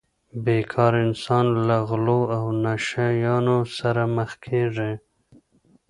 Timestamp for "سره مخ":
3.77-4.31